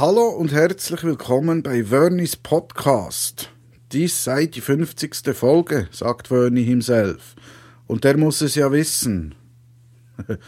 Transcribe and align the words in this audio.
Hallo 0.00 0.28
und 0.28 0.50
herzlich 0.50 1.04
willkommen 1.04 1.62
bei 1.62 1.84
Vernis 1.84 2.34
Podcast. 2.34 3.50
Dies 3.92 4.24
sei 4.24 4.46
die 4.46 4.62
50. 4.62 5.36
Folge, 5.36 5.88
sagt 5.90 6.28
Vernie 6.28 6.62
himself. 6.62 7.36
Und 7.86 8.04
der 8.04 8.16
muss 8.16 8.40
es 8.40 8.54
ja 8.54 8.72
wissen. 8.72 9.34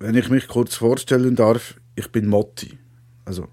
Wenn 0.00 0.16
ich 0.16 0.28
mich 0.30 0.48
kurz 0.48 0.74
vorstellen 0.74 1.36
darf, 1.36 1.76
ich 1.94 2.10
bin 2.10 2.26
Motti. 2.26 2.76
Also, 3.24 3.46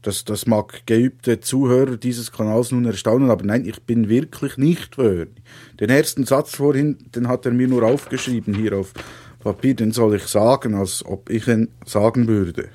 das, 0.00 0.24
das 0.24 0.46
mag 0.46 0.86
geübte 0.86 1.40
Zuhörer 1.40 1.98
dieses 1.98 2.32
Kanals 2.32 2.72
nun 2.72 2.86
erstaunen, 2.86 3.28
aber 3.28 3.44
nein, 3.44 3.66
ich 3.66 3.82
bin 3.82 4.08
wirklich 4.08 4.56
nicht 4.56 4.94
Vernie. 4.94 5.42
Den 5.78 5.90
ersten 5.90 6.24
Satz 6.24 6.56
vorhin, 6.56 6.96
den 7.14 7.28
hat 7.28 7.44
er 7.44 7.52
mir 7.52 7.68
nur 7.68 7.82
aufgeschrieben 7.82 8.54
hier 8.54 8.78
auf 8.78 8.94
Papier, 9.42 9.74
den 9.74 9.92
soll 9.92 10.14
ich 10.16 10.24
sagen, 10.24 10.74
als 10.74 11.04
ob 11.04 11.28
ich 11.30 11.48
ihn 11.48 11.68
sagen 11.84 12.28
würde. 12.28 12.68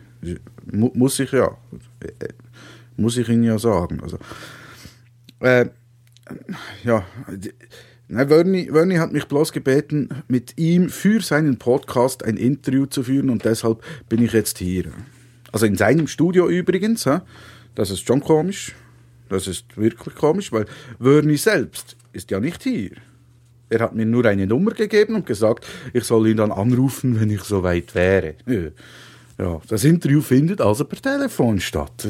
Muss 0.72 1.20
ich 1.20 1.32
ja. 1.32 1.58
Muss 2.98 3.18
ich 3.18 3.30
ihn 3.30 3.44
ja 3.44 3.58
sagen. 3.58 4.02
Also, 4.02 4.18
äh, 5.40 5.68
ja, 6.84 7.06
Nein, 8.10 8.30
Werni, 8.30 8.70
Werni 8.72 8.96
hat 8.96 9.12
mich 9.12 9.26
bloß 9.26 9.52
gebeten, 9.52 10.10
mit 10.30 10.58
ihm 10.58 10.90
für 10.90 11.22
seinen 11.22 11.58
Podcast 11.58 12.24
ein 12.24 12.38
Interview 12.38 12.86
zu 12.86 13.04
führen 13.04 13.30
und 13.30 13.44
deshalb 13.44 13.84
bin 14.08 14.24
ich 14.24 14.32
jetzt 14.32 14.60
hier. 14.60 14.86
Also 15.52 15.66
in 15.66 15.76
seinem 15.76 16.08
Studio 16.08 16.48
übrigens. 16.48 17.08
Das 17.76 17.90
ist 17.90 18.08
schon 18.08 18.22
komisch. 18.22 18.76
Das 19.28 19.48
ist 19.48 19.76
wirklich 19.76 20.16
komisch, 20.16 20.54
weil 20.54 20.66
Werni 21.00 21.36
selbst 21.36 21.98
ist 22.14 22.32
ja 22.32 22.40
nicht 22.40 22.64
hier. 22.64 22.92
Er 23.70 23.80
hat 23.80 23.96
mir 23.96 24.06
nur 24.06 24.26
eine 24.26 24.48
Nummer 24.48 24.72
gegeben 24.72 25.16
und 25.16 25.26
gesagt, 25.26 25.68
ich 25.94 26.06
soll 26.06 26.28
ihn 26.28 26.38
dann 26.38 26.52
anrufen, 26.52 27.20
wenn 27.20 27.30
ich 27.30 27.42
soweit 27.42 27.94
wäre. 27.96 28.36
Ja, 29.38 29.62
das 29.68 29.84
Interview 29.84 30.22
findet 30.22 30.62
also 30.62 30.86
per 30.86 31.02
Telefon 31.02 31.60
statt. 31.60 32.08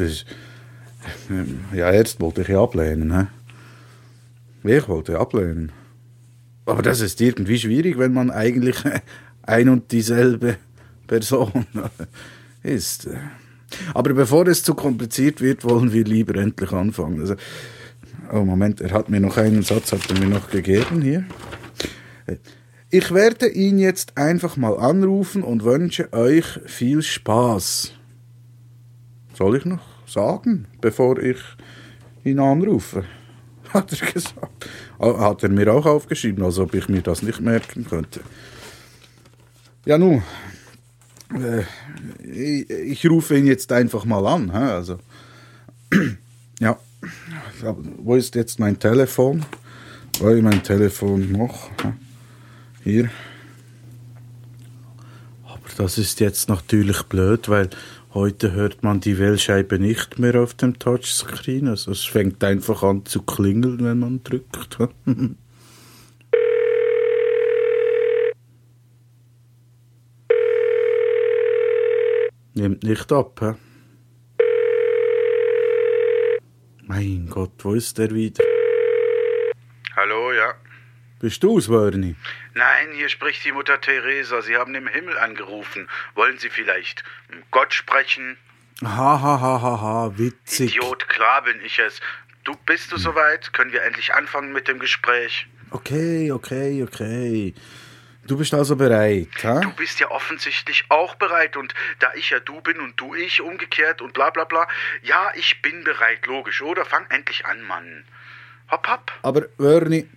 Ja, 1.73 1.91
erst 1.91 2.21
wollte 2.21 2.41
ich 2.41 2.55
ablehnen. 2.55 3.27
Ich 4.63 4.87
wollte 4.87 5.19
ablehnen. 5.19 5.71
Aber 6.65 6.81
das 6.81 6.99
ist 6.99 7.21
irgendwie 7.21 7.57
schwierig, 7.57 7.97
wenn 7.97 8.13
man 8.13 8.29
eigentlich 8.29 8.77
ein 9.43 9.69
und 9.69 9.91
dieselbe 9.91 10.57
Person 11.07 11.65
ist. 12.63 13.09
Aber 13.93 14.13
bevor 14.13 14.47
es 14.47 14.63
zu 14.63 14.75
kompliziert 14.75 15.41
wird, 15.41 15.63
wollen 15.63 15.91
wir 15.93 16.03
lieber 16.03 16.35
endlich 16.35 16.71
anfangen. 16.71 17.21
Also, 17.21 17.35
oh 18.31 18.43
Moment, 18.43 18.81
er 18.81 18.91
hat 18.91 19.09
mir 19.09 19.19
noch 19.19 19.37
einen 19.37 19.63
Satz, 19.63 19.91
hat 19.91 20.09
er 20.09 20.19
mir 20.19 20.27
noch 20.27 20.49
gegeben 20.49 21.01
hier. 21.01 21.25
Ich 22.89 23.13
werde 23.13 23.49
ihn 23.49 23.79
jetzt 23.79 24.17
einfach 24.17 24.55
mal 24.57 24.77
anrufen 24.77 25.43
und 25.43 25.63
wünsche 25.63 26.11
euch 26.13 26.45
viel 26.65 27.01
Spaß. 27.01 27.93
Soll 29.33 29.57
ich 29.57 29.65
noch 29.65 29.83
sagen, 30.07 30.67
bevor 30.81 31.19
ich 31.19 31.39
ihn 32.23 32.39
anrufe? 32.39 33.03
Hat 33.73 33.91
er 33.91 34.11
gesagt. 34.11 34.69
Ah, 34.97 35.19
hat 35.19 35.43
er 35.43 35.49
mir 35.49 35.71
auch 35.73 35.85
aufgeschrieben, 35.85 36.43
als 36.43 36.57
ob 36.57 36.73
ich 36.73 36.87
mir 36.87 37.01
das 37.01 37.21
nicht 37.21 37.41
merken 37.41 37.85
könnte. 37.85 38.21
Ja, 39.85 39.97
nun, 39.97 40.23
äh, 41.35 41.63
ich, 42.23 43.07
rufe 43.09 43.37
ihn 43.37 43.45
jetzt 43.45 43.71
einfach 43.71 44.05
mal 44.05 44.25
an. 44.25 44.49
Also, 44.49 44.99
ja, 46.59 46.79
wo 47.63 48.15
ist 48.15 48.35
jetzt 48.35 48.59
mein 48.59 48.79
Telefon? 48.79 49.45
Wo 50.19 50.29
ist 50.29 50.43
mein 50.43 50.63
Telefon 50.63 51.31
noch? 51.31 51.69
Hier. 52.83 53.09
Aber 55.45 55.69
das 55.77 55.97
ist 55.97 56.19
jetzt 56.19 56.49
natürlich 56.49 57.03
blöd, 57.03 57.49
weil 57.49 57.69
Heute 58.17 58.53
hört 58.53 58.81
man 58.81 58.99
die 58.99 59.19
Wählscheibe 59.19 59.77
nicht 59.77 60.17
mehr 60.17 60.41
auf 60.41 60.55
dem 60.55 60.79
Touchscreen. 60.79 61.67
Also 61.67 61.91
es 61.91 62.03
fängt 62.03 62.43
einfach 62.43 62.81
an 62.81 63.05
zu 63.05 63.21
klingeln, 63.21 63.83
wenn 63.83 63.99
man 63.99 64.23
drückt. 64.23 64.79
Nimmt 72.55 72.81
nicht 72.81 73.11
ab, 73.11 73.39
hä? 73.39 73.53
Mein 76.87 77.27
Gott, 77.29 77.51
wo 77.59 77.73
ist 77.73 77.97
der 77.97 78.11
wieder? 78.11 78.45
Hallo, 79.93 80.31
ja. 80.31 80.53
Bist 81.19 81.43
du's, 81.43 81.69
Werni? 81.69 82.15
Nein, 82.53 82.87
hier 82.95 83.09
spricht 83.09 83.43
die 83.43 83.51
Mutter 83.51 83.81
Teresa. 83.81 84.41
Sie 84.41 84.55
haben 84.55 84.73
im 84.73 84.87
Himmel 84.87 85.17
angerufen. 85.17 85.89
Wollen 86.15 86.37
Sie 86.37 86.49
vielleicht 86.49 87.03
Gott 87.51 87.73
sprechen? 87.73 88.37
Ha, 88.81 88.87
ha, 88.87 89.41
ha, 89.41 89.61
ha, 89.61 89.81
ha, 89.81 90.17
witzig. 90.17 90.77
Idiot, 90.77 91.09
klar 91.09 91.43
bin 91.43 91.59
ich 91.65 91.77
es. 91.77 91.99
Du, 92.45 92.53
bist 92.65 92.89
du 92.93 92.97
soweit? 92.97 93.51
Können 93.51 93.73
wir 93.73 93.83
endlich 93.83 94.13
anfangen 94.13 94.53
mit 94.53 94.69
dem 94.69 94.79
Gespräch? 94.79 95.45
Okay, 95.71 96.31
okay, 96.31 96.83
okay. 96.83 97.53
Du 98.27 98.37
bist 98.37 98.53
also 98.53 98.75
bereit, 98.75 99.29
ha? 99.43 99.61
Du 99.61 99.71
bist 99.71 99.99
ja 99.99 100.11
offensichtlich 100.11 100.83
auch 100.89 101.15
bereit 101.15 101.55
und 101.55 101.73
da 101.99 102.13
ich 102.15 102.29
ja 102.29 102.39
du 102.39 102.59
bin 102.61 102.79
und 102.79 102.99
du 102.99 103.15
ich 103.15 103.41
umgekehrt 103.41 104.01
und 104.01 104.13
bla 104.13 104.29
bla 104.29 104.43
bla. 104.43 104.67
Ja, 105.01 105.31
ich 105.35 105.61
bin 105.61 105.83
bereit, 105.83 106.25
logisch, 106.25 106.61
oder? 106.61 106.85
Fang 106.85 107.05
endlich 107.09 107.45
an, 107.45 107.61
Mann. 107.63 108.03
Hopp, 108.69 108.87
hopp. 108.87 109.11
Aber, 109.21 109.47
Werni, 109.57 110.07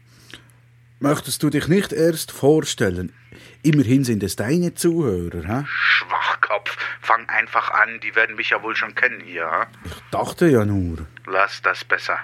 Möchtest 1.03 1.43
du 1.43 1.49
dich 1.49 1.67
nicht 1.67 1.95
erst 1.95 2.31
vorstellen? 2.31 3.15
Immerhin 3.63 4.05
sind 4.05 4.23
es 4.23 4.37
deine 4.37 4.75
Zuhörer, 4.75 5.49
hä? 5.49 5.65
Schwachkopf, 5.67 6.77
fang 7.01 7.27
einfach 7.27 7.71
an, 7.71 8.01
die 8.03 8.15
werden 8.15 8.37
mich 8.37 8.51
ja 8.51 8.63
wohl 8.63 8.77
schon 8.77 8.95
kennen 8.95 9.21
hier, 9.25 9.51
hä? 9.51 9.65
Ich 9.87 9.93
dachte 10.11 10.49
ja 10.49 10.67
nur. 10.67 11.07
Lass 11.27 11.63
das 11.63 11.87
besser. 11.87 12.19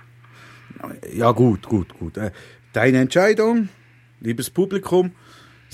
Ja, 1.11 1.31
gut, 1.31 1.67
gut, 1.67 1.99
gut. 1.99 2.19
Äh, 2.19 2.33
deine 2.75 3.01
Entscheidung, 3.01 3.71
liebes 4.21 4.51
Publikum. 4.51 5.17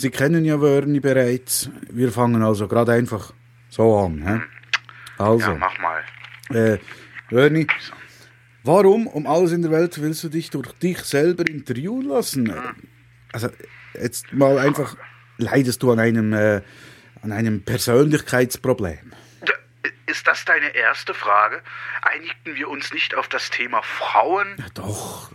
Sie 0.02 0.10
kennen 0.10 0.44
ja 0.44 0.60
Wörni 0.60 0.98
bereits. 0.98 1.70
Wir 1.88 2.10
fangen 2.10 2.42
also 2.42 2.66
gerade 2.66 2.90
einfach 2.90 3.32
so 3.68 3.96
an? 4.00 4.26
Hm. 4.26 4.42
Also. 5.16 5.50
Ja, 5.52 5.54
mach 5.54 5.78
mal. 5.78 6.02
Äh, 6.50 6.78
Wörni, 7.30 7.68
warum 8.64 9.06
um 9.06 9.28
alles 9.28 9.52
in 9.52 9.62
der 9.62 9.70
Welt 9.70 10.02
willst 10.02 10.24
du 10.24 10.28
dich 10.28 10.50
durch 10.50 10.72
dich 10.72 10.98
selber 11.04 11.46
interviewen 11.46 12.08
lassen? 12.08 12.52
Also 13.32 13.50
jetzt 13.94 14.32
mal 14.32 14.58
einfach, 14.58 14.96
leidest 15.38 15.84
du 15.84 15.92
an 15.92 16.00
einem, 16.00 16.32
äh, 16.32 16.62
an 17.22 17.30
einem 17.30 17.62
Persönlichkeitsproblem? 17.62 19.12
Ist 20.06 20.26
das 20.26 20.44
deine 20.44 20.74
erste 20.74 21.14
Frage? 21.14 21.62
Einigten 22.02 22.56
wir 22.56 22.68
uns 22.68 22.92
nicht 22.92 23.14
auf 23.14 23.28
das 23.28 23.50
Thema 23.50 23.82
Frauen? 23.82 24.56
Ja, 24.58 24.66
doch. 24.74 25.30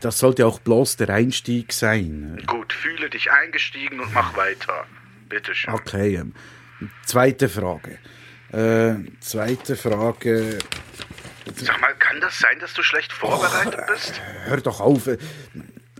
Das 0.00 0.18
sollte 0.18 0.46
auch 0.46 0.60
bloß 0.60 0.96
der 0.96 1.10
Einstieg 1.10 1.72
sein. 1.72 2.42
Gut, 2.46 2.72
fühle 2.72 3.10
dich 3.10 3.30
eingestiegen 3.30 4.00
und 4.00 4.12
mach 4.12 4.36
weiter. 4.36 4.86
Bitte 5.28 5.54
schön. 5.54 5.74
Okay. 5.74 6.16
Ähm, 6.16 6.34
zweite 7.04 7.48
Frage. 7.48 7.98
Äh, 8.52 8.94
zweite 9.20 9.76
Frage. 9.76 10.58
Sag 11.56 11.80
mal, 11.80 11.94
kann 11.94 12.20
das 12.20 12.38
sein, 12.38 12.58
dass 12.60 12.72
du 12.74 12.82
schlecht 12.82 13.12
vorbereitet 13.12 13.80
Och, 13.80 13.86
bist? 13.86 14.20
Hör 14.44 14.60
doch 14.60 14.80
auf. 14.80 15.08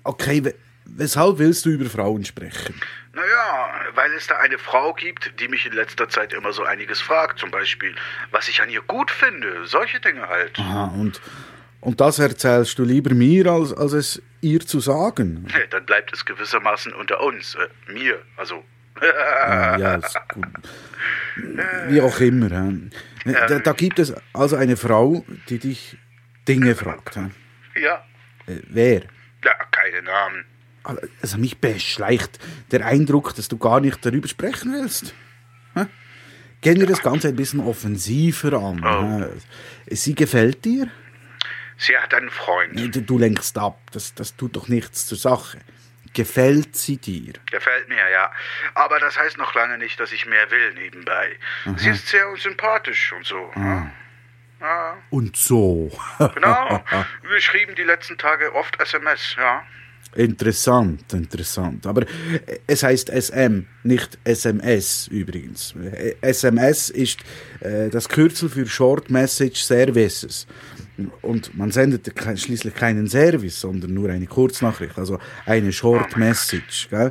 Okay, 0.04 0.54
weshalb 0.84 1.38
willst 1.38 1.66
du 1.66 1.70
über 1.70 1.86
Frauen 1.86 2.24
sprechen? 2.24 2.80
Naja, 3.12 3.70
weil 3.94 4.12
es 4.12 4.26
da 4.26 4.38
eine 4.38 4.58
Frau 4.58 4.92
gibt, 4.92 5.38
die 5.40 5.48
mich 5.48 5.66
in 5.66 5.72
letzter 5.72 6.08
Zeit 6.08 6.32
immer 6.32 6.52
so 6.52 6.64
einiges 6.64 7.00
fragt. 7.00 7.38
Zum 7.38 7.50
Beispiel, 7.50 7.94
was 8.30 8.48
ich 8.48 8.60
an 8.60 8.70
ihr 8.70 8.82
gut 8.82 9.10
finde. 9.10 9.66
Solche 9.66 10.00
Dinge 10.00 10.28
halt. 10.28 10.58
Aha, 10.58 10.86
und, 10.86 11.20
und 11.84 12.00
das 12.00 12.18
erzählst 12.18 12.78
du 12.78 12.84
lieber 12.84 13.14
mir, 13.14 13.46
als, 13.46 13.72
als 13.72 13.92
es 13.92 14.22
ihr 14.40 14.60
zu 14.60 14.80
sagen? 14.80 15.46
Dann 15.70 15.84
bleibt 15.84 16.12
es 16.14 16.24
gewissermaßen 16.24 16.92
unter 16.94 17.20
uns. 17.20 17.54
Äh, 17.54 17.92
mir, 17.92 18.18
also. 18.36 18.64
ah, 19.00 19.76
ja, 19.78 19.94
ist 19.96 20.18
gut. 20.32 20.46
Wie 21.88 22.00
auch 22.00 22.20
immer. 22.20 22.48
Da, 22.48 23.58
da, 23.58 23.72
gibt 23.72 23.98
es 23.98 24.14
also 24.32 24.56
eine 24.56 24.76
Frau, 24.76 25.24
die 25.48 25.58
dich 25.58 25.98
Dinge 26.48 26.74
fragt. 26.74 27.16
Ja. 27.16 28.04
Äh, 28.46 28.60
wer? 28.68 29.02
Ja, 29.44 29.52
keine 29.70 30.02
Namen. 30.02 30.44
Also 31.20 31.38
mich 31.38 31.58
beschleicht 31.58 32.38
der 32.70 32.86
Eindruck, 32.86 33.34
dass 33.34 33.48
du 33.48 33.58
gar 33.58 33.80
nicht 33.80 34.04
darüber 34.04 34.28
sprechen 34.28 34.72
willst. 34.72 35.14
Gehen 36.60 36.80
wir 36.80 36.86
das 36.86 37.02
Ganze 37.02 37.28
ein 37.28 37.36
bisschen 37.36 37.60
offensiver 37.60 38.54
an. 38.54 38.82
Oh. 38.82 39.26
Sie 39.90 40.14
gefällt 40.14 40.64
dir? 40.64 40.88
Sie 41.76 41.96
hat 41.96 42.14
einen 42.14 42.30
Freund. 42.30 42.78
Du, 42.94 43.02
du 43.02 43.18
lenkst 43.18 43.58
ab. 43.58 43.78
Das, 43.92 44.14
das 44.14 44.36
tut 44.36 44.56
doch 44.56 44.68
nichts 44.68 45.06
zur 45.06 45.18
Sache. 45.18 45.58
Gefällt 46.12 46.76
sie 46.76 46.96
dir? 46.96 47.32
Gefällt 47.50 47.88
mir, 47.88 48.08
ja. 48.08 48.30
Aber 48.74 49.00
das 49.00 49.18
heißt 49.18 49.36
noch 49.36 49.52
lange 49.54 49.78
nicht, 49.78 49.98
dass 49.98 50.12
ich 50.12 50.26
mehr 50.26 50.50
will 50.50 50.72
nebenbei. 50.74 51.36
Aha. 51.64 51.74
Sie 51.76 51.90
ist 51.90 52.06
sehr 52.06 52.24
sympathisch 52.36 53.12
und 53.12 53.26
so. 53.26 53.50
Ah. 53.54 53.90
Und 55.10 55.36
so. 55.36 55.90
genau. 56.34 56.84
Wir 57.22 57.40
schrieben 57.40 57.74
die 57.74 57.82
letzten 57.82 58.16
Tage 58.16 58.54
oft 58.54 58.80
SMS, 58.80 59.34
ja. 59.36 59.66
Interessant, 60.16 61.12
interessant. 61.12 61.86
Aber 61.86 62.02
äh, 62.02 62.58
es 62.66 62.82
heißt 62.82 63.10
SM, 63.10 63.62
nicht 63.82 64.18
SMS 64.24 65.08
übrigens. 65.08 65.74
Äh, 65.76 66.14
SMS 66.20 66.90
ist 66.90 67.18
äh, 67.60 67.88
das 67.90 68.08
Kürzel 68.08 68.48
für 68.48 68.66
Short 68.66 69.10
Message 69.10 69.62
Services. 69.62 70.46
Und 71.22 71.56
man 71.56 71.72
sendet 71.72 72.12
schließlich 72.36 72.74
keinen 72.74 73.08
Service, 73.08 73.60
sondern 73.60 73.94
nur 73.94 74.10
eine 74.10 74.26
Kurznachricht, 74.26 74.96
also 74.96 75.18
eine 75.44 75.72
Short 75.72 76.16
Message. 76.16 76.88
Gell? 76.90 77.10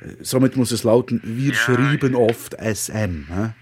Äh, 0.00 0.06
somit 0.20 0.56
muss 0.56 0.70
es 0.70 0.84
lauten, 0.84 1.20
wir 1.24 1.52
ja. 1.52 1.54
schrieben 1.54 2.14
oft 2.14 2.54
SM. 2.54 3.26
Hä? 3.28 3.52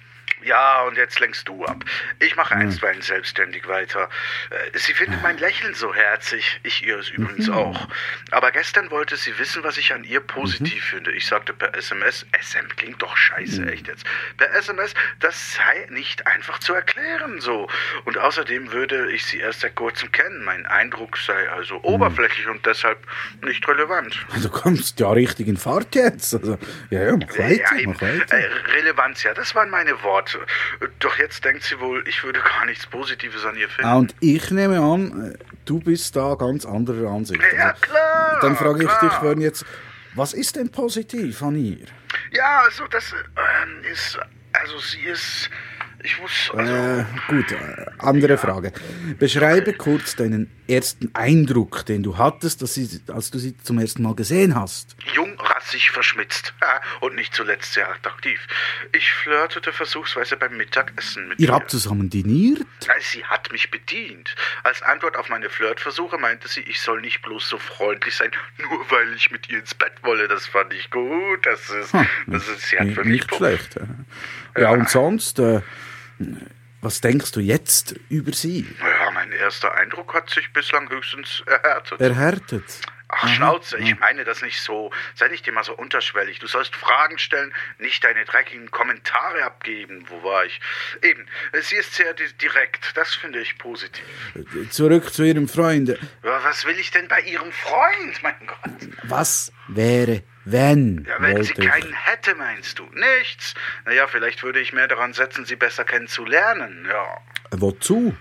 Ja, 0.45 0.83
und 0.83 0.97
jetzt 0.97 1.21
lenkst 1.21 1.49
du 1.49 1.65
ab. 1.65 1.85
Ich 2.19 2.37
mache 2.37 2.55
einstweilen 2.55 2.97
hm. 2.97 3.03
selbstständig 3.03 3.69
weiter. 3.69 4.09
Äh, 4.51 4.79
sie 4.79 4.95
findet 4.95 5.23
mein 5.23 5.39
Lächeln 5.39 5.75
so 5.75 5.95
herzig. 5.95 6.61
Ich 6.63 6.85
ihr 6.87 6.99
es 6.99 7.11
übrigens 7.11 7.49
mhm. 7.49 7.55
auch. 7.55 7.89
Aber 8.31 8.51
gestern 8.51 8.91
wollte 8.91 9.17
sie 9.17 9.39
wissen, 9.39 9.63
was 9.63 9.77
ich 9.77 9.93
an 9.93 10.05
ihr 10.05 10.21
positiv 10.21 10.85
mhm. 10.85 10.97
finde. 10.97 11.13
Ich 11.13 11.27
sagte 11.27 11.53
per 11.53 11.75
SMS, 11.75 12.27
SM 12.41 12.69
klingt 12.77 13.03
doch 13.03 13.17
scheiße, 13.17 13.63
mhm. 13.63 13.69
echt 13.69 13.89
jetzt. 13.89 14.05
Per 14.37 14.53
SMS, 14.55 14.95
das 15.21 15.55
sei 15.55 15.87
nicht 15.91 16.27
einfach 16.27 16.59
zu 16.59 16.75
erklären 16.75 17.41
so. 17.41 17.69
Und 18.05 18.19
außerdem 18.19 18.73
würde 18.73 19.11
ich 19.13 19.25
sie 19.25 19.39
erst 19.39 19.61
seit 19.61 19.75
kurzem 19.75 20.11
kennen. 20.13 20.45
Mein 20.45 20.67
Eindruck 20.67 21.17
sei 21.19 21.51
also 21.51 21.77
mhm. 21.77 21.85
oberflächlich 21.85 22.49
und 22.49 22.65
deshalb 22.67 22.99
nicht 23.43 23.67
relevant. 23.67 24.27
Du 24.43 24.49
kommst 24.49 24.99
ja 25.01 25.11
richtig 25.11 25.49
in 25.49 25.57
Fahrt 25.57 25.95
jetzt. 25.95 26.35
Also, 26.35 26.59
ja, 26.91 27.03
ja, 27.05 27.17
mach 27.17 27.39
weiter, 27.39 27.77
ja, 27.77 27.89
mach 27.89 28.01
weiter. 28.01 28.37
Äh, 28.37 28.49
Relevanz, 28.73 29.23
ja, 29.23 29.35
das 29.35 29.55
waren 29.55 29.71
meine 29.71 30.03
Worte. 30.03 30.32
Doch 30.99 31.19
jetzt 31.19 31.45
denkt 31.45 31.63
sie 31.63 31.79
wohl, 31.81 32.05
ich 32.07 32.23
würde 32.25 32.41
gar 32.41 32.67
nichts 32.67 32.87
Positives 32.87 33.45
an 33.45 33.57
ihr 33.57 33.69
finden. 33.69 33.91
Ah, 33.91 33.97
und 33.97 34.15
ich 34.21 34.51
nehme 34.51 34.81
an, 34.81 35.37
du 35.65 35.81
bist 35.81 36.17
da 36.17 36.35
ganz 36.35 36.65
anderer 36.67 37.11
Ansicht. 37.11 37.43
Ja, 37.57 37.71
also, 37.71 37.81
klar. 37.81 38.39
Dann 38.41 38.57
frage 38.57 38.85
ich 38.85 38.91
dich, 38.91 39.13
Vern, 39.13 39.41
jetzt, 39.41 39.65
was 40.15 40.33
ist 40.35 40.57
denn 40.57 40.71
positiv 40.71 41.43
an 41.43 41.57
ihr? 41.57 41.87
Ja, 42.33 42.63
also 42.65 42.87
das 42.87 43.13
äh, 43.13 43.91
ist, 43.91 44.19
also 44.53 44.79
sie 44.79 45.01
ist 45.01 45.51
ich 46.05 46.21
muss. 46.21 46.51
Also 46.53 46.73
äh, 46.73 47.05
gut, 47.29 47.53
äh, 47.53 47.57
andere 47.99 48.33
ja. 48.33 48.37
Frage. 48.37 48.73
Beschreibe 49.19 49.73
kurz 49.73 50.17
deinen 50.17 50.51
ersten 50.67 51.15
Eindruck, 51.15 51.87
den 51.87 52.03
du 52.03 52.19
hattest, 52.19 52.67
sie, 52.67 53.01
als 53.09 53.31
du 53.31 53.39
sie 53.39 53.57
zum 53.59 53.79
ersten 53.79 54.03
Mal 54.03 54.15
gesehen 54.15 54.55
hast. 54.55 54.97
Jung, 55.15 55.39
rassig, 55.63 55.91
verschmitzt 55.91 56.55
und 57.01 57.15
nicht 57.15 57.35
zuletzt 57.35 57.73
sehr 57.73 57.89
attraktiv. 57.89 58.47
Ich 58.93 59.13
flirtete 59.13 59.73
versuchsweise 59.73 60.37
beim 60.37 60.57
Mittagessen 60.57 61.29
mit 61.29 61.41
ihr. 61.41 61.49
Ihr 61.49 61.55
habt 61.55 61.71
zusammen 61.71 62.11
diniert? 62.11 62.67
Sie 63.01 63.25
hat 63.25 63.51
mich 63.53 63.71
bedient. 63.71 64.35
Als 64.63 64.83
Antwort 64.83 65.17
auf 65.17 65.29
meine 65.29 65.51
Flirtversuche 65.51 66.19
meinte 66.19 66.49
sie, 66.49 66.61
ich 66.61 66.81
soll 66.81 67.01
nicht 67.01 67.23
bloß 67.23 67.49
so 67.49 67.59
freundlich 67.59 68.15
sein, 68.15 68.31
nur 68.59 68.91
weil 68.91 69.15
ich 69.15 69.31
mit 69.31 69.49
ihr 69.49 69.59
ins 69.59 69.75
Bett 69.75 69.93
wolle. 70.03 70.29
Das 70.29 70.47
fand 70.47 70.73
ich 70.73 70.91
gut. 70.91 71.45
Das 71.45 71.71
ist, 71.71 71.93
hm, 71.93 72.07
das 72.27 72.49
ist 72.49 72.69
sie 72.69 72.79
hat 72.79 72.87
nicht, 72.87 73.05
nicht 73.05 73.35
schlecht. 73.35 73.77
Ja, 74.57 74.63
ja, 74.63 74.71
und 74.71 74.89
sonst. 74.89 75.39
Äh, 75.39 75.63
was 76.85 77.01
denkst 77.01 77.31
du 77.31 77.39
jetzt 77.39 77.95
über 78.09 78.33
sie? 78.33 78.67
Ja, 78.81 79.13
mein 79.13 79.31
erster 79.31 79.73
Eindruck 79.73 80.15
hat 80.15 80.31
sich 80.31 80.53
bislang 80.53 80.91
höchstens 80.91 81.45
erhärtet. 81.47 82.01
Erhärtet? 82.01 82.65
Ach, 83.15 83.29
Schnauze, 83.29 83.77
ich 83.77 83.99
meine 84.01 84.25
das 84.25 84.41
nicht 84.41 84.59
so. 84.63 84.91
Sei 85.15 85.29
nicht 85.29 85.47
immer 85.47 85.63
so 85.63 85.75
unterschwellig. 85.75 86.39
Du 86.39 86.47
sollst 86.47 86.75
Fragen 86.75 87.19
stellen, 87.19 87.53
nicht 87.79 88.03
deine 88.03 88.25
dreckigen 88.25 88.71
Kommentare 88.71 89.45
abgeben. 89.45 90.07
Wo 90.09 90.25
war 90.25 90.47
ich? 90.47 90.61
Eben, 91.03 91.27
sie 91.61 91.77
ist 91.77 91.95
sehr 91.95 92.15
direkt. 92.15 92.97
Das 92.97 93.15
finde 93.15 93.41
ich 93.41 93.59
positiv. 93.59 94.03
Zurück 94.71 95.13
zu 95.13 95.25
ihrem 95.25 95.47
Freund. 95.47 95.99
Was 96.23 96.65
will 96.65 96.79
ich 96.79 96.91
denn 96.91 97.07
bei 97.07 97.21
ihrem 97.21 97.53
Freund, 97.53 98.23
mein 98.23 98.47
Gott? 98.47 98.89
Was 99.03 99.53
wäre 99.69 100.23
wenn? 100.47 101.05
Ja, 101.07 101.17
wenn 101.21 101.43
sie 101.43 101.53
keinen 101.53 101.93
hätte, 101.93 102.35
meinst 102.35 102.79
du? 102.79 102.85
Nichts. 102.95 103.55
Naja, 103.85 104.07
vielleicht 104.07 104.43
würde 104.43 104.61
ich 104.61 104.73
mehr 104.73 104.89
daran 104.89 105.13
setzen, 105.13 105.45
sie 105.45 105.57
besser 105.57 105.85
kennenzulernen, 105.85 106.87
ja. 106.89 107.19
Wozu? 107.51 108.17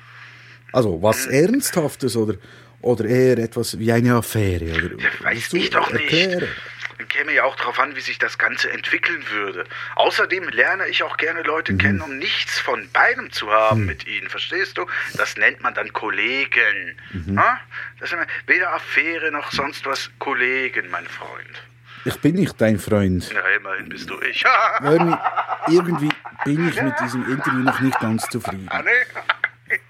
Also, 0.73 1.01
was 1.01 1.25
hm. 1.25 1.31
Ernsthaftes 1.31 2.15
oder, 2.15 2.35
oder 2.81 3.05
eher 3.05 3.37
etwas 3.37 3.77
wie 3.79 3.91
eine 3.91 4.15
Affäre? 4.15 4.65
Oder, 4.65 5.03
ja, 5.03 5.09
weiß 5.19 5.53
ich 5.53 5.69
doch 5.69 5.91
nicht. 5.91 6.11
Erklären? 6.11 6.47
Dann 6.97 7.07
käme 7.07 7.33
ja 7.33 7.45
auch 7.45 7.55
darauf 7.55 7.79
an, 7.79 7.95
wie 7.95 8.01
sich 8.01 8.19
das 8.19 8.37
Ganze 8.37 8.71
entwickeln 8.71 9.23
würde. 9.31 9.63
Außerdem 9.95 10.49
lerne 10.49 10.87
ich 10.87 11.01
auch 11.01 11.17
gerne 11.17 11.41
Leute 11.41 11.73
mhm. 11.73 11.77
kennen, 11.79 12.01
um 12.01 12.17
nichts 12.19 12.59
von 12.59 12.87
beidem 12.93 13.31
zu 13.31 13.49
haben 13.49 13.81
mhm. 13.81 13.85
mit 13.87 14.05
ihnen. 14.05 14.29
Verstehst 14.29 14.77
du? 14.77 14.85
Das 15.15 15.35
nennt 15.35 15.61
man 15.61 15.73
dann 15.73 15.91
Kollegen. 15.93 16.99
Mhm. 17.11 17.41
Das 17.99 18.11
sind 18.11 18.19
weder 18.45 18.73
Affäre 18.73 19.31
noch 19.31 19.51
sonst 19.51 19.85
was 19.87 20.11
Kollegen, 20.19 20.91
mein 20.91 21.07
Freund. 21.07 21.63
Ich 22.03 22.19
bin 22.19 22.35
nicht 22.35 22.59
dein 22.59 22.79
Freund. 22.79 23.31
Ja, 23.31 23.41
immerhin 23.57 23.89
bist 23.89 24.09
du 24.09 24.19
ich. 24.21 24.43
Irgendwie 25.67 26.09
bin 26.45 26.69
ich 26.69 26.81
mit 26.81 26.93
diesem 26.99 27.31
Interview 27.31 27.59
noch 27.59 27.79
nicht 27.79 27.99
ganz 27.99 28.27
zufrieden. 28.29 28.67
Ah, 28.69 28.83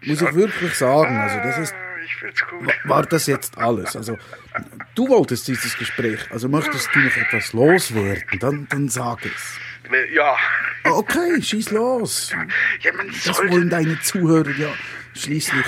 Muss 0.05 0.21
ich 0.21 0.33
wirklich 0.33 0.75
sagen. 0.75 1.17
Also 1.17 1.37
das 1.37 1.57
ist, 1.57 1.75
war 2.85 3.03
das 3.03 3.27
jetzt 3.27 3.57
alles? 3.57 3.95
Also 3.95 4.17
du 4.95 5.07
wolltest 5.07 5.47
dieses 5.47 5.77
Gespräch. 5.77 6.19
Also 6.31 6.49
möchtest 6.49 6.89
du 6.93 6.99
noch 6.99 7.17
etwas 7.17 7.53
loswerden? 7.53 8.39
Dann, 8.39 8.67
dann 8.69 8.89
sag 8.89 9.25
es. 9.25 9.57
Ja. 10.13 10.35
Okay, 10.83 11.41
schieß 11.41 11.71
los. 11.71 12.33
Ja, 12.81 12.91
das 13.25 13.39
wollen 13.39 13.69
deine 13.69 13.99
Zuhörer 14.01 14.51
ja 14.51 14.69
Schließlich. 15.13 15.65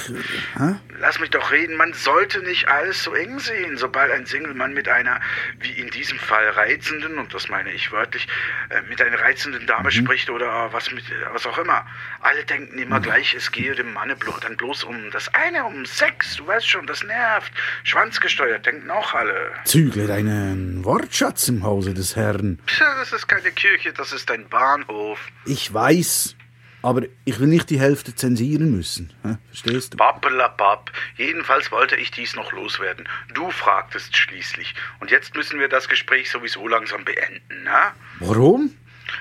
Hä? 0.58 0.76
Lass 1.00 1.20
mich 1.20 1.30
doch 1.30 1.52
reden, 1.52 1.76
man 1.76 1.94
sollte 1.94 2.40
nicht 2.44 2.68
alles 2.68 3.04
so 3.04 3.14
eng 3.14 3.40
sehen. 3.40 3.78
Sobald 3.78 4.12
ein 4.12 4.26
Single-Mann 4.26 4.74
mit 4.74 4.88
einer, 4.88 5.20
wie 5.60 5.72
in 5.72 5.90
diesem 5.90 6.18
Fall, 6.18 6.50
reizenden, 6.50 7.18
und 7.18 7.34
das 7.34 7.50
meine 7.50 7.72
ich 7.72 7.92
wörtlich, 7.92 8.28
äh, 8.70 8.82
mit 8.90 9.02
einer 9.02 9.20
reizenden 9.20 9.68
Dame 9.68 9.86
mhm. 9.86 9.92
spricht 9.92 10.30
oder 10.30 10.72
was, 10.72 10.92
mit, 10.92 11.04
was 11.32 11.46
auch 11.46 11.58
immer. 11.58 11.86
Alle 12.22 12.46
denken 12.46 12.78
immer 12.80 13.00
mhm. 13.00 13.04
gleich, 13.04 13.34
es 13.36 13.52
gehe 13.52 13.76
dem 13.76 13.94
Manne 13.94 14.16
dann 14.42 14.58
bloß 14.58 14.84
um 14.86 15.12
das 15.12 15.34
eine, 15.34 15.66
um 15.66 15.86
Sex. 15.86 16.38
Du 16.38 16.48
weißt 16.48 16.68
schon, 16.68 16.88
das 16.88 17.04
nervt. 17.04 17.52
Schwanzgesteuert, 17.84 18.66
denken 18.66 18.90
auch 18.90 19.14
alle. 19.14 19.52
Zügle 19.66 20.08
deinen 20.08 20.86
Wortschatz 20.86 21.48
im 21.50 21.64
Hause 21.64 21.94
des 21.94 22.16
Herrn. 22.16 22.60
Das 22.80 23.12
ist 23.12 23.28
keine 23.28 23.52
Kirche, 23.52 23.94
das 23.94 24.14
ist 24.14 24.30
ein 24.32 24.48
Bahnhof. 24.48 25.20
Ich 25.46 25.74
weiß. 25.74 26.36
Aber 26.84 27.04
ich 27.24 27.40
will 27.40 27.48
nicht 27.48 27.70
die 27.70 27.80
Hälfte 27.80 28.14
zensieren 28.14 28.70
müssen. 28.70 29.14
Verstehst 29.48 29.94
du? 29.94 29.98
Pappelapapp. 29.98 30.92
Jedenfalls 31.16 31.72
wollte 31.72 31.96
ich 31.96 32.12
dies 32.12 32.36
noch 32.36 32.52
loswerden. 32.52 33.08
Du 33.34 33.50
fragtest 33.52 34.16
schließlich. 34.16 34.76
Und 35.00 35.10
jetzt 35.10 35.34
müssen 35.34 35.60
wir 35.60 35.70
das 35.70 35.88
Gespräch 35.88 36.30
sowieso 36.30 36.68
langsam 36.68 37.06
beenden, 37.06 37.64
na? 37.64 37.94
Warum? 38.20 38.76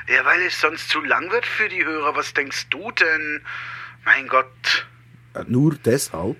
Ja, 0.08 0.24
weil 0.24 0.42
es 0.42 0.60
sonst 0.60 0.88
zu 0.88 1.00
lang 1.02 1.30
wird 1.30 1.46
für 1.46 1.68
die 1.68 1.84
Hörer. 1.84 2.16
Was 2.16 2.34
denkst 2.34 2.68
du 2.70 2.90
denn? 2.90 3.42
Mein 4.04 4.26
Gott. 4.26 4.86
Nur 5.46 5.76
deshalb? 5.76 6.36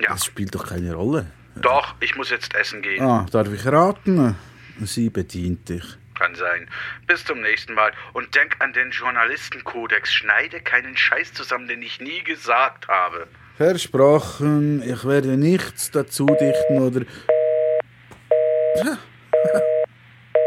Ja. 0.00 0.12
Das 0.12 0.24
spielt 0.24 0.54
doch 0.54 0.68
keine 0.68 0.94
Rolle. 0.94 1.32
Doch, 1.56 1.96
ich 1.98 2.14
muss 2.14 2.30
jetzt 2.30 2.54
essen 2.54 2.82
gehen. 2.82 3.02
Ah, 3.02 3.26
darf 3.30 3.52
ich 3.52 3.66
raten? 3.66 4.36
Sie 4.80 5.10
bedient 5.10 5.68
dich. 5.68 5.98
Kann 6.22 6.34
sein. 6.36 6.68
Bis 7.08 7.24
zum 7.24 7.40
nächsten 7.40 7.74
Mal. 7.74 7.90
Und 8.12 8.32
denk 8.36 8.54
an 8.60 8.72
den 8.72 8.92
Journalistenkodex. 8.92 10.12
Schneide 10.12 10.60
keinen 10.60 10.96
Scheiß 10.96 11.32
zusammen, 11.32 11.66
den 11.66 11.82
ich 11.82 12.00
nie 12.00 12.22
gesagt 12.22 12.86
habe. 12.86 13.26
Versprochen, 13.56 14.84
ich 14.88 15.04
werde 15.04 15.36
nichts 15.36 15.90
dazu 15.90 16.26
dichten 16.26 16.78
oder. 16.78 17.00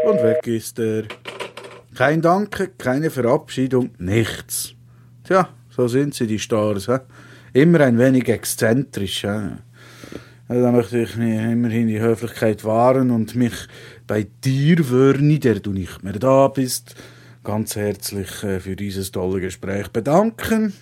Und 0.06 0.22
weg 0.22 0.46
ist 0.46 0.78
er. 0.78 1.02
Kein 1.94 2.22
Danke, 2.22 2.68
keine 2.78 3.10
Verabschiedung, 3.10 3.94
nichts. 3.98 4.74
Tja, 5.24 5.50
so 5.68 5.88
sind 5.88 6.14
sie, 6.14 6.26
die 6.26 6.38
Stars. 6.38 6.86
He? 6.86 6.96
Immer 7.52 7.80
ein 7.80 7.98
wenig 7.98 8.30
exzentrisch. 8.30 9.20
He? 9.20 9.58
Da 10.48 10.70
möchte 10.70 11.00
ich 11.00 11.16
immerhin 11.16 11.88
die 11.88 12.00
Höflichkeit 12.00 12.64
wahren 12.64 13.10
und 13.10 13.34
mich 13.34 13.66
bei 14.06 14.26
dir, 14.44 14.90
Wörni, 14.90 15.38
der 15.38 15.60
du 15.60 15.72
nicht 15.72 16.02
mehr 16.02 16.14
da 16.14 16.48
bist, 16.48 16.94
ganz 17.44 17.76
herzlich 17.76 18.42
äh, 18.42 18.60
für 18.60 18.76
dieses 18.76 19.12
tolle 19.12 19.40
Gespräch 19.40 19.88
bedanken. 19.88 20.72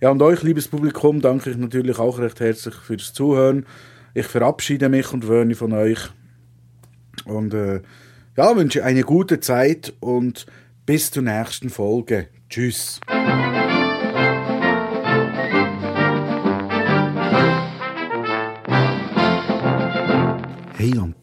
Ja, 0.00 0.10
und 0.10 0.22
euch, 0.22 0.42
liebes 0.42 0.68
Publikum, 0.68 1.20
danke 1.20 1.50
ich 1.50 1.56
natürlich 1.56 1.98
auch 1.98 2.18
recht 2.18 2.40
herzlich 2.40 2.74
fürs 2.74 3.12
Zuhören. 3.12 3.66
Ich 4.14 4.26
verabschiede 4.26 4.88
mich 4.88 5.12
und 5.12 5.28
Wörni 5.28 5.54
von 5.54 5.72
euch. 5.72 5.98
Und 7.24 7.54
äh, 7.54 7.82
ja, 8.36 8.56
wünsche 8.56 8.84
eine 8.84 9.02
gute 9.02 9.40
Zeit 9.40 9.92
und 10.00 10.46
bis 10.86 11.10
zur 11.10 11.22
nächsten 11.22 11.70
Folge. 11.70 12.28
Tschüss. 12.48 13.00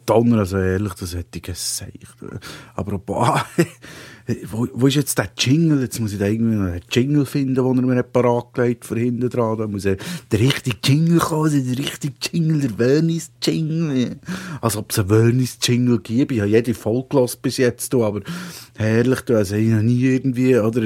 Donner, 0.08 0.40
also 0.40 0.58
ehrlich, 0.58 0.94
das 0.94 1.14
hätte 1.14 1.38
ich 1.38 1.44
gesagt. 1.44 1.92
Aber 2.76 2.98
boah, 2.98 3.46
Wo, 4.44 4.68
wo 4.74 4.88
ist 4.88 4.96
jetzt 4.96 5.18
der 5.18 5.30
Jingle? 5.38 5.80
Jetzt 5.82 6.02
muss 6.02 6.12
ich 6.12 6.20
da 6.20 6.26
irgendwie 6.26 6.58
noch 6.58 6.66
einen 6.66 6.82
Jingle 6.92 7.26
finden, 7.26 7.56
den 7.56 7.66
er 7.66 7.96
mir 7.96 8.04
parat 8.04 8.54
gelegt 8.54 8.84
für 8.84 9.00
hinten 9.00 9.30
dran. 9.30 9.58
Da 9.58 9.68
muss 9.68 9.86
er 9.86 9.96
der 10.32 10.40
richtige 10.40 10.76
Jingle 10.84 11.20
kommen, 11.20 11.66
der 11.66 11.78
richtige 11.78 12.14
Jingle, 12.22 12.60
der 12.60 12.78
Wernis 12.78 13.32
Jingle. 13.42 14.18
Als 14.60 14.76
ob 14.76 14.92
es 14.92 15.00
einen 15.00 15.10
Wernis 15.10 15.58
Jingle 15.62 16.00
gäbe. 16.00 16.34
Ich 16.34 16.42
habe 16.42 16.50
jede 16.50 16.74
Folge 16.74 17.08
gelassen 17.10 17.40
bis 17.42 17.56
jetzt, 17.56 17.94
du, 17.94 18.04
aber 18.04 18.20
herrlich, 18.76 19.22
du, 19.22 19.38
also 19.38 19.56
ich 19.56 19.70
noch 19.70 19.82
nie 19.82 20.04
irgendwie, 20.04 20.58
oder? 20.58 20.82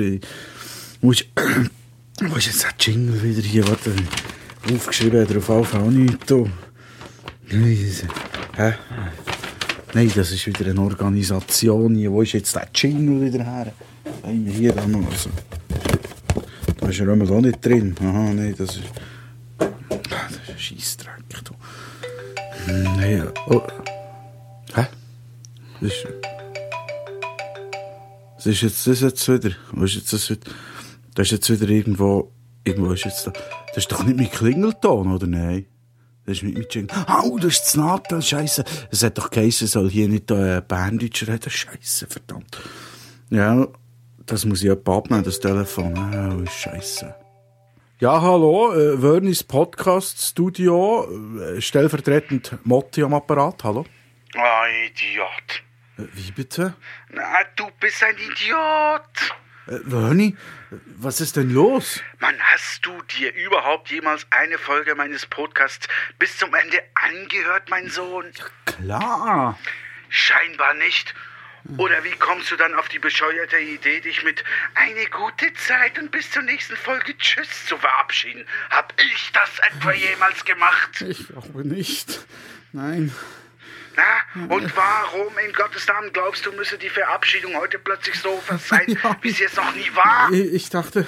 Wo 1.02 1.12
ist, 1.12 1.26
wo 2.22 2.36
ist 2.36 2.46
jetzt 2.46 2.64
der 2.64 2.74
Jingle 2.80 3.24
wieder 3.24 3.42
hier? 3.42 3.68
Warte, 3.68 3.92
aufgeschrieben, 4.72 5.20
hat 5.20 5.32
er 5.32 5.38
auf 5.38 5.74
auch 5.74 5.90
nichts, 5.90 6.28
du. 6.28 6.48
Hä? 8.62 8.76
Nein, 9.96 10.12
das 10.16 10.32
ist 10.32 10.46
wieder 10.46 10.70
eine 10.70 10.80
Organisation 10.80 11.96
hier. 11.96 12.12
Wo 12.12 12.22
ist 12.22 12.34
jetzt 12.34 12.56
der 12.56 12.68
Jingle 12.76 13.26
wieder 13.26 13.44
her? 13.44 13.74
Wir 14.24 14.54
hier 14.54 14.74
dann 14.74 14.92
noch. 14.92 15.10
Also. 15.10 15.32
Da 16.78 16.88
ist 16.88 17.00
er 17.00 17.08
immer 17.08 17.30
auch 17.32 17.42
nicht 17.42 17.66
drin. 17.66 17.96
Aha, 18.00 18.32
nein, 18.32 18.54
das 18.56 18.76
ist. 18.76 18.84
Das 19.58 20.32
ist 20.32 20.50
ein 20.52 20.60
Scheissdreck. 20.60 21.24
Du. 21.44 21.54
Nein, 22.72 23.30
oh. 23.48 23.64
Hä? 24.76 24.86
Das 25.82 25.92
ist. 25.92 26.08
Das 28.36 28.46
ist 28.46 28.62
jetzt 28.62 28.86
das 28.86 29.02
jetzt 29.02 29.28
wieder. 29.28 29.56
Wo 29.72 29.86
ist 29.86 29.96
jetzt 29.96 30.14
das 30.14 30.30
wieder? 30.30 30.52
Das 31.16 31.26
ist 31.26 31.32
jetzt 31.32 31.50
wieder 31.50 31.68
irgendwo. 31.68 32.32
Irgendwo 32.64 32.92
ist 32.92 33.06
jetzt 33.06 33.26
da. 33.26 33.34
Das 33.70 33.78
ist 33.78 33.92
doch 33.92 34.04
nicht 34.04 34.18
mein 34.18 34.30
Klingelton, 34.30 35.12
oder 35.12 35.26
nein? 35.26 35.66
Das 36.26 36.38
ist 36.38 36.44
nicht 36.44 36.58
mit 36.58 36.74
Jingle. 36.74 36.96
Au, 37.08 37.38
das 37.38 37.54
ist 37.54 37.64
das 37.64 37.76
Natal, 37.76 38.22
Scheiße. 38.22 38.64
Es 38.92 39.04
hat 39.04 39.18
doch 39.18 39.30
geheißen, 39.30 39.68
soll 39.68 39.90
hier 39.90 40.08
nicht 40.08 40.30
äh, 40.30 40.62
Berndeutsch 40.66 41.28
reden. 41.28 41.50
Scheiße, 41.50 42.08
verdammt. 42.08 42.58
Ja, 43.30 43.68
das 44.26 44.46
muss 44.46 44.60
ich 44.60 44.66
jemand 44.66 44.88
abnehmen, 44.88 45.24
das 45.24 45.40
Telefon. 45.40 45.94
Oh, 45.98 46.50
Scheiße. 46.50 47.16
Ja, 48.00 48.22
hallo, 48.22 48.74
äh, 48.74 49.02
Wernis 49.02 49.44
Podcast 49.44 50.20
Studio, 50.22 51.08
äh, 51.40 51.62
stellvertretend 51.62 52.58
Motti 52.64 53.04
am 53.04 53.14
Apparat, 53.14 53.64
hallo. 53.64 53.86
Oh, 54.36 54.88
Idiot. 54.88 55.64
Äh, 55.98 56.08
wie 56.14 56.32
bitte? 56.32 56.74
Na, 57.10 57.22
du 57.56 57.66
bist 57.80 58.04
ein 58.04 58.16
Idiot. 58.16 59.36
Äh, 59.68 59.80
Werni, 59.84 60.36
was 60.98 61.22
ist 61.22 61.36
denn 61.36 61.52
los? 61.52 62.02
Mann, 62.20 62.36
hast 62.40 62.86
du 62.86 63.02
dir 63.04 63.34
überhaupt 63.36 63.90
jemals 63.92 64.26
eine 64.30 64.58
Folge 64.58 64.96
meines 64.96 65.26
Podcasts 65.26 65.88
bis 66.20 66.38
zum 66.38 66.54
Ende 66.54 66.82
angehört, 66.96 67.70
mein 67.70 67.90
Sohn? 67.90 68.32
Klar. 68.66 69.60
Scheinbar 70.10 70.74
nicht. 70.76 71.14
Oder 71.78 72.04
wie 72.04 72.12
kommst 72.12 72.50
du 72.52 72.56
dann 72.56 72.74
auf 72.74 72.90
die 72.90 72.98
bescheuerte 72.98 73.58
Idee, 73.58 74.02
dich 74.02 74.24
mit 74.24 74.44
eine 74.74 75.06
gute 75.06 75.54
Zeit 75.54 76.00
und 76.00 76.12
bis 76.12 76.32
zur 76.32 76.42
nächsten 76.42 76.76
Folge 76.76 77.16
Tschüss 77.18 77.68
zu 77.68 77.78
verabschieden? 77.78 78.46
Hab 78.72 78.94
ich 79.00 79.32
das 79.32 79.50
etwa 79.72 79.92
jemals 79.92 80.44
gemacht? 80.44 81.02
Ich 81.02 81.28
glaube 81.28 81.68
nicht. 81.68 82.26
Nein. 82.74 83.14
Na, 83.96 84.46
und 84.56 84.76
warum 84.76 85.38
in 85.46 85.52
Gottes 85.54 85.88
Namen 85.88 86.12
glaubst 86.14 86.46
du, 86.46 86.52
müsse 86.54 86.78
die 86.78 86.90
Verabschiedung 86.90 87.56
heute 87.58 87.78
plötzlich 87.80 88.20
so 88.20 88.42
sein, 88.58 88.86
Ja. 89.04 89.18
wie 89.22 89.32
sie 89.32 89.44
es 89.44 89.56
noch 89.56 89.74
nie 89.76 89.90
war? 89.96 90.32
Ich 90.32 90.70
dachte, 90.70 91.06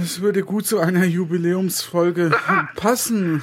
es 0.00 0.20
würde 0.20 0.42
gut 0.44 0.66
zu 0.66 0.78
einer 0.78 1.04
Jubiläumsfolge 1.04 2.30
passen. 2.76 3.42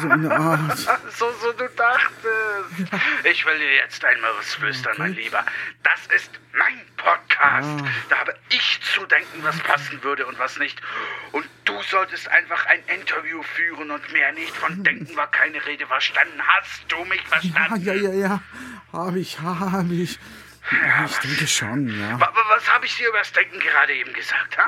So 0.00 0.08
eine 0.08 0.30
Art. 0.34 0.78
So, 1.16 1.26
so 1.40 1.52
du 1.52 1.68
dachtest. 1.76 2.92
Ich 3.30 3.46
will 3.46 3.56
dir 3.56 3.74
jetzt 3.76 4.04
einmal 4.04 4.30
was 4.38 4.52
flüstern, 4.54 4.94
mein 4.98 5.14
Lieber. 5.14 5.44
Das 5.84 6.00
ist 6.16 6.30
mein 6.52 6.80
Podcast. 6.96 7.84
Da 8.08 8.16
habe 8.18 8.34
ich 8.50 8.80
zu 8.94 9.06
denken, 9.06 9.38
was 9.42 9.56
passen 9.60 10.02
würde 10.02 10.26
und 10.26 10.36
was 10.40 10.58
nicht. 10.58 10.82
Und 11.30 11.44
du 11.64 11.72
solltest 11.90 12.28
einfach 12.28 12.66
ein 12.66 12.80
Interview 12.98 13.42
führen 13.42 13.90
und 13.90 14.12
mehr 14.12 14.32
nicht. 14.32 14.54
Von 14.56 14.82
denken 14.84 15.16
war 15.16 15.30
keine 15.30 15.64
Rede 15.66 15.86
verstanden. 15.86 16.40
Hast 16.46 16.84
du 16.88 17.04
mich 17.04 17.20
Ja, 17.22 17.28
verstanden? 17.38 17.84
ja, 17.84 17.94
ja, 17.94 18.12
ja. 18.12 18.40
Habe 18.92 19.18
ich, 19.18 19.40
habe 19.40 19.94
ich. 19.94 20.18
Ja, 20.70 21.04
ich 21.04 21.16
denke 21.18 21.46
schon, 21.46 21.88
ja. 21.88 22.18
Wa- 22.18 22.32
wa- 22.34 22.44
Was 22.56 22.72
habe 22.72 22.86
ich 22.86 22.96
dir 22.96 23.08
über 23.10 23.18
das 23.18 23.32
Denken 23.32 23.58
gerade 23.60 23.92
eben 23.94 24.12
gesagt? 24.14 24.56
Ha? 24.56 24.66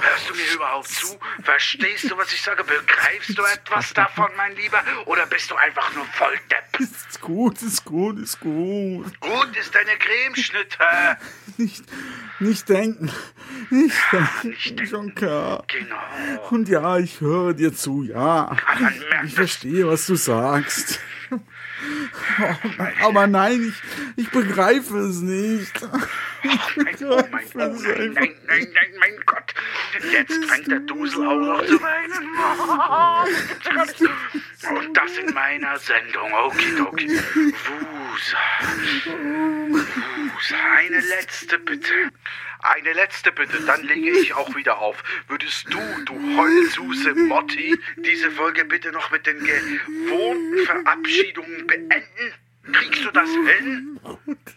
Hörst 0.00 0.30
du 0.30 0.34
mir 0.34 0.54
überhaupt 0.54 0.88
zu? 0.88 1.18
Verstehst 1.42 2.10
du, 2.10 2.16
was 2.16 2.32
ich 2.32 2.40
sage? 2.40 2.64
Begreifst 2.64 3.36
du 3.36 3.42
etwas 3.42 3.92
davon, 3.92 4.28
mein 4.36 4.56
Lieber? 4.56 4.82
Oder 5.04 5.26
bist 5.26 5.50
du 5.50 5.56
einfach 5.56 5.92
nur 5.94 6.06
voll 6.06 6.38
Depp? 6.50 6.80
Ist 6.80 7.20
gut, 7.20 7.60
ist 7.62 7.84
gut, 7.84 8.18
ist 8.18 8.38
gut. 8.40 9.20
Gut 9.20 9.56
ist 9.56 9.74
deine 9.74 9.96
Cremeschnitte. 9.98 10.78
Nicht, 11.58 11.84
nicht 12.38 12.68
denken. 12.68 13.10
Nicht 13.70 13.96
denken. 14.12 14.48
nicht 14.50 14.66
denken. 14.78 14.86
Schon 14.86 15.14
klar. 15.14 15.64
Genau. 15.68 16.46
Und 16.50 16.68
ja, 16.68 16.98
ich 16.98 17.20
höre 17.22 17.54
dir 17.54 17.74
zu, 17.74 18.02
ja. 18.02 18.54
Ich 19.24 19.34
verstehe, 19.34 19.86
was 19.88 20.06
du 20.06 20.16
sagst. 20.16 21.00
Aber 23.02 23.26
nein, 23.26 23.72
ich, 24.16 24.24
ich 24.24 24.30
begreife 24.30 24.98
es 24.98 25.20
nicht. 25.20 25.72
Ach, 25.82 26.76
mein, 26.76 26.96
oh 27.04 27.22
mein, 27.30 27.46
oh 27.54 27.58
nein, 27.58 28.12
nein, 28.14 28.34
nein, 28.46 28.68
nein, 28.74 28.92
mein 29.00 29.16
Gott. 29.26 29.54
Jetzt 30.12 30.44
fängt 30.44 30.70
der 30.70 30.80
Dusel 30.80 31.26
auch 31.26 31.36
noch 31.36 31.66
zu 31.66 31.80
weinen. 31.80 32.28
Oh. 32.68 33.24
Und 34.68 34.96
das 34.96 35.16
in 35.18 35.32
meiner 35.34 35.78
Sendung. 35.78 36.32
Okidoki. 36.32 37.08
Wusa. 37.08 38.38
Wusa. 39.68 40.56
Eine 40.76 41.00
letzte 41.00 41.58
Bitte. 41.58 42.10
Eine 42.60 42.92
letzte 42.94 43.32
Bitte, 43.32 43.60
dann 43.64 43.82
lege 43.82 44.10
ich 44.10 44.34
auch 44.34 44.54
wieder 44.54 44.78
auf. 44.78 45.02
Würdest 45.28 45.72
du, 45.72 45.80
du 46.04 46.36
Heulsuse 46.36 47.14
Motti, 47.14 47.78
diese 47.96 48.30
Folge 48.30 48.64
bitte 48.64 48.92
noch 48.92 49.10
mit 49.10 49.26
den 49.26 49.38
gewohnten 49.40 50.58
Verabschiedungen 50.64 51.66
beenden? 51.66 52.34
Kriegst 52.72 53.04
du 53.04 53.10
das 53.12 53.30
hin? 53.30 54.00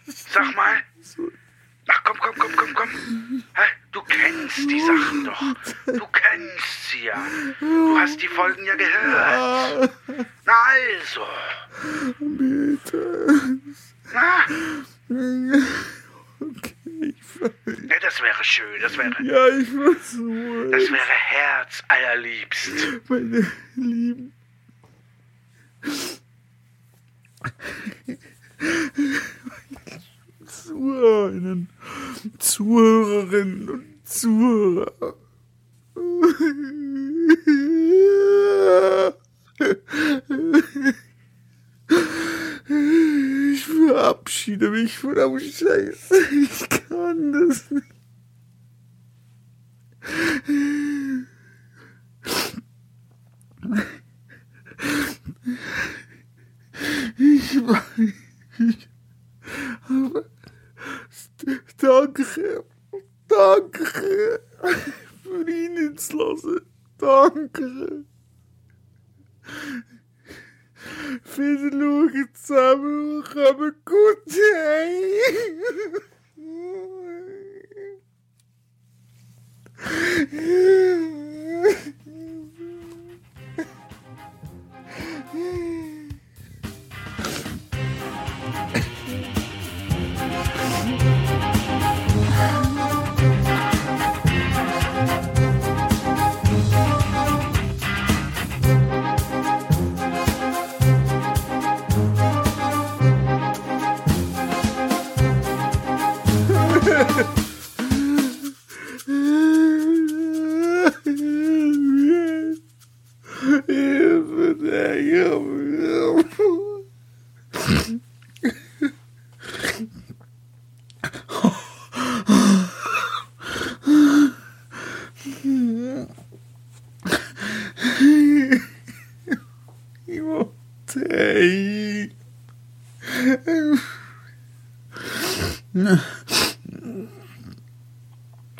Sag 0.06 0.54
mal. 0.56 0.82
Ach 1.88 2.04
komm, 2.04 2.18
komm, 2.20 2.34
komm, 2.38 2.56
komm, 2.56 2.74
komm. 2.74 3.44
Du 3.92 4.02
kennst 4.02 4.70
die 4.70 4.80
Sachen 4.80 5.24
doch. 5.24 5.42
Du 5.86 6.06
kennst 6.06 6.90
sie 6.90 7.04
ja. 7.04 7.26
Du 7.60 7.98
hast 7.98 8.20
die 8.22 8.28
Folgen 8.28 8.64
ja 8.64 8.74
gehört. 8.76 9.92
Na 10.44 10.52
also. 10.52 11.26
Bitte. 12.20 13.58
Na, 14.12 14.44
Okay, 16.42 16.69
ja, 17.00 17.98
das 18.00 18.22
wäre 18.22 18.44
schön. 18.44 18.80
Das 18.80 18.96
wäre, 18.96 19.22
ja, 19.22 19.58
ich 19.58 19.68
versuche. 19.68 20.70
das 20.70 20.90
wäre 20.90 21.12
Herz 21.28 21.82
allerliebst. 21.88 22.70
Meine 23.08 23.50
Lieben. 23.76 24.32
Zuhörerinnen, 30.46 31.68
Zuhörerinnen 32.38 33.68
und 33.70 34.08
Zuhörer. 34.08 35.14
Verabschiede 43.70 44.70
mich 44.70 44.98
von 44.98 45.14
der 45.14 45.38
Scheiße. 45.38 46.14
Ich 46.42 46.68
kann 46.68 47.32
das 47.32 47.70
nicht. 47.70 47.86
Ich 57.18 57.56
weiß. 57.56 58.19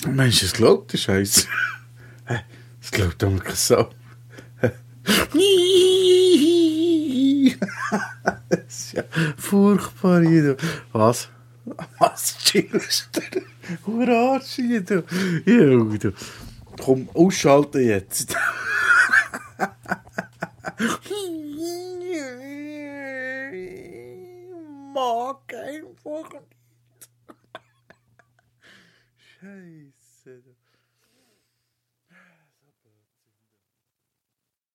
Mensch, 0.06 0.42
es 0.42 0.52
glaubt 0.52 0.92
die 0.92 0.98
Scheiße. 0.98 1.46
Es 2.82 2.90
glaubt 2.90 3.22
doch 3.22 3.54
so. 3.54 3.90
Nee. 5.34 5.89
Furchtbar 9.36 10.22
hier. 10.22 10.56
Was? 10.92 11.28
Was 11.98 12.36
chillst 12.38 13.10
du? 13.14 13.20
Du. 14.84 15.04
Ja, 15.44 15.98
du. 15.98 16.12
Komm, 16.82 17.08
ausschalten 17.14 17.86
jetzt. 17.86 18.36
mag 25.00 25.54
einfach 25.54 26.30
nicht. 26.32 27.08
Scheiße. 29.40 29.89